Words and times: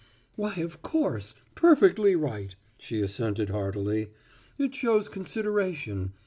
"Why, 0.35 0.55
of 0.55 0.81
course, 0.81 1.35
perfectly 1.53 2.15
right," 2.15 2.55
she 2.79 3.01
assented 3.01 3.49
heartily. 3.51 4.07
"It 4.57 4.73
shows 4.73 5.07
consideration. 5.07 6.13